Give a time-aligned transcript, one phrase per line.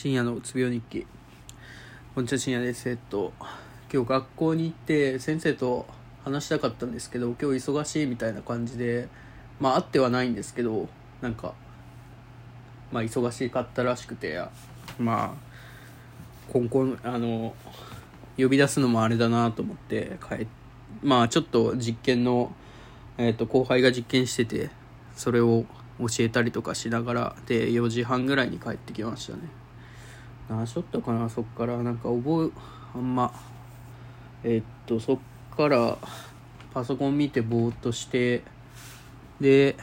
[0.00, 1.08] 深夜のうつ病日記。
[2.14, 3.32] こんにちは深夜ですえっと
[3.92, 5.86] 今日学校に行って先生と
[6.22, 9.08] 話したかったんですけど今日忙しいみたいな感じで
[9.58, 10.88] まあ会ってはないんですけど
[11.20, 11.52] なんか
[12.92, 14.40] まあ忙しかったらしくて
[15.00, 17.56] まあ今後あの
[18.36, 20.46] 呼び出すのもあれだなと思って帰
[21.02, 22.52] まあちょっと実験の、
[23.16, 24.70] えっと後輩が実験してて
[25.16, 25.64] それを
[25.98, 29.40] 教えたりとかしながらで4時半ぐらいに帰ってきましたね。
[30.48, 31.82] 何しとったかなそっから。
[31.82, 32.60] なんか覚え
[32.94, 33.32] あんま。
[34.44, 35.18] えっとそっ
[35.56, 35.98] から
[36.72, 38.42] パソコン見てぼーっとして
[39.40, 39.76] で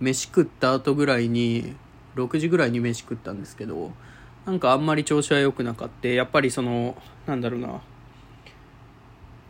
[0.00, 1.74] 飯食った後ぐらいに
[2.16, 3.92] 6時ぐらいに飯食ったんですけど
[4.46, 6.96] なんかあんまり調子は良くなかったやっぱりその
[7.26, 7.80] なんだろうな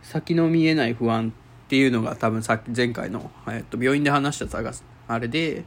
[0.01, 4.73] 先の見えない不安っていうのが多分さっき前回の、えっと、病院で話した
[5.07, 5.63] あれで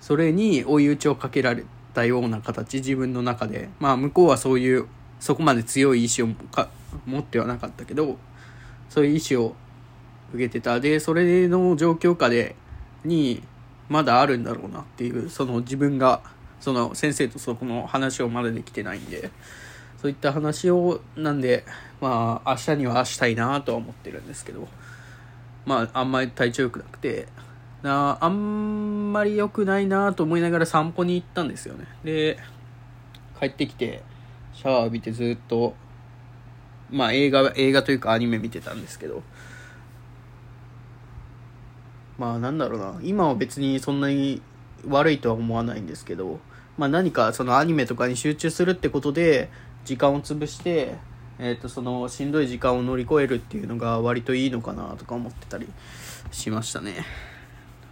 [0.00, 3.68] それに追い打ちをかけられたような形自分の中で。
[3.78, 4.86] まあ向こうはそういう
[5.18, 6.28] そこまで強い意志を
[7.06, 8.16] 持ってはなかったけど
[8.88, 9.54] そういう意志を
[10.32, 10.80] 受けてた。
[10.80, 12.56] でそれの状況下で
[13.04, 13.42] に
[13.88, 16.22] まだあるんだろうなっていうその自分が
[16.60, 19.30] その先生とそこの話をまだできてないんで
[20.00, 21.64] そういった話をなんで
[22.00, 24.68] まあ明日にはしたいなとは思ってるんですけど
[25.66, 27.26] まああんまり体調良くなくて
[27.82, 31.86] なあんまり良くないなと思いながら散歩に行ったんですよね。
[32.04, 32.38] で
[33.38, 34.02] 帰ってきて
[34.52, 35.74] シャワー浴びてずっと
[36.90, 39.22] まあ映画映画というかアニメ見てたんですけど。
[42.18, 43.00] まあなんだろうな。
[43.02, 44.42] 今は別にそんなに
[44.86, 46.38] 悪いとは思わないんですけど。
[46.76, 49.48] まあ何かそのアニメとかに集中するってことで
[49.84, 50.98] 時間を潰して
[51.42, 55.66] えーと、そのしんどい時間を乗り越えるっていうのが割といいのかなとか思ってたり
[56.30, 57.06] しましたね。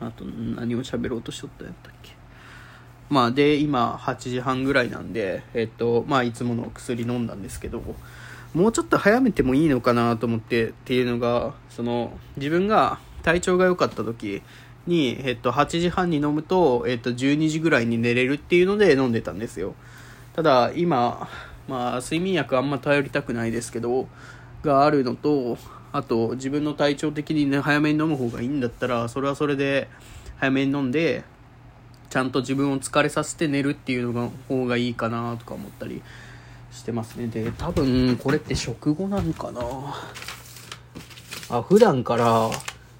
[0.00, 2.12] あと何を喋ろうとしとったんやったっけ？
[3.10, 7.82] まあで今8時半ぐらいなんでえっとまあいつもの薬飲んだんですけど
[8.54, 14.42] もうちょっと早めてもいいのかなと思ってっていうのがその自分が体調が良かった時
[14.86, 19.74] に、えっと、8時半に飲むと、えっと、12時ぐらいに寝れるっていうので飲んでたんですよ。
[20.34, 21.28] ただ今
[21.68, 24.08] まあ睡眠薬あんま頼りたくないですけど
[24.62, 25.58] があるのと
[25.92, 29.88] あと自分の体調的にね早めに飲む方がいいんだったらそれはそれで
[30.36, 31.24] 早めに飲んで
[32.10, 36.02] ちゃんと自分を疲れさせて寝るっていうのが方がいいかなとか思ったり
[36.72, 37.26] してますね。
[37.26, 39.60] で多分これって食後なんかな。
[41.50, 42.50] あ普段から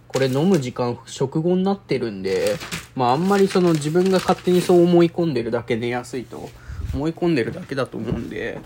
[0.09, 2.57] これ飲む時間食後になってるんで
[2.97, 6.49] まああんまりその自分が勝手にそう思い込んでるだけ寝やすいと
[6.95, 8.59] 思い込んでるだけだと思うんで、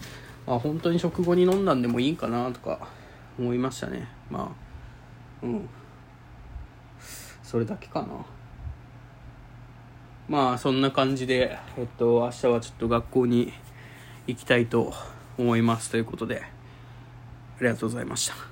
[0.47, 2.87] まあ、本当に食後に飲んだんでもいいかなとか
[3.39, 4.09] 思いましたね。
[4.31, 4.55] ま
[5.43, 5.69] あうん。
[7.43, 8.09] それだけかな。
[10.29, 13.53] まあそんな感じでえっと明日はちょっと学校に
[14.27, 14.93] 行きたいと
[15.37, 18.52] 思いますということでありがとうございました。